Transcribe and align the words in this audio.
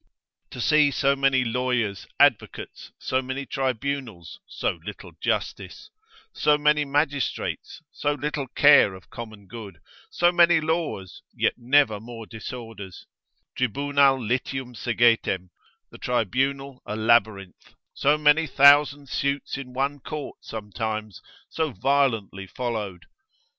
To 0.49 0.59
see 0.59 0.89
so 0.89 1.15
many 1.15 1.43
lawyers, 1.43 2.07
advocates, 2.19 2.91
so 2.97 3.21
many 3.21 3.45
tribunals, 3.45 4.39
so 4.47 4.79
little 4.83 5.11
justice; 5.21 5.91
so 6.33 6.57
many 6.57 6.85
magistrates, 6.85 7.83
so 7.91 8.13
little 8.15 8.47
care 8.47 8.95
of 8.95 9.11
common 9.11 9.45
good; 9.45 9.79
so 10.09 10.31
many 10.31 10.59
laws, 10.59 11.21
yet 11.35 11.53
never 11.55 11.99
more 11.99 12.25
disorders; 12.25 13.05
Tribunal 13.55 14.17
litium 14.19 14.73
segetem, 14.75 15.51
the 15.91 15.99
Tribunal 15.99 16.81
a 16.87 16.95
labyrinth, 16.95 17.75
so 17.93 18.17
many 18.17 18.47
thousand 18.47 19.07
suits 19.07 19.55
in 19.55 19.71
one 19.71 19.99
court 19.99 20.39
sometimes, 20.41 21.21
so 21.47 21.69
violently 21.73 22.47
followed? 22.47 23.05